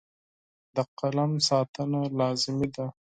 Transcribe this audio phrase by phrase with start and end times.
[0.75, 2.87] د قلم ساتنه لازمي ده.